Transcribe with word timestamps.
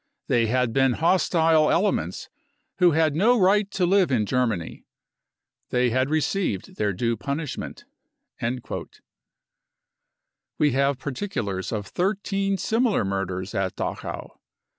They 0.25 0.47
had 0.47 0.73
been 0.73 0.93
hostile 0.93 1.69
elements 1.69 2.27
who 2.79 2.91
h^d 2.93 3.13
no 3.13 3.39
right 3.39 3.69
to 3.69 3.85
live 3.85 4.09
in 4.09 4.25
Germany; 4.25 4.83
they 5.69 5.91
had 5.91 6.09
received 6.09 6.77
their 6.77 6.91
due 6.91 7.15
punishment. 7.15 7.85
35 8.39 8.87
We 10.57 10.71
have 10.71 10.97
particulars 10.97 11.71
of 11.71 11.85
thirteen 11.85 12.57
similar 12.57 13.05
murders 13.05 13.53
at 13.53 13.75
Dachau. 13.75 14.39